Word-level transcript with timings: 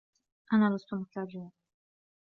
أنا 0.53 0.75
لست 0.75 0.93
مستعجلاً. 0.93 1.51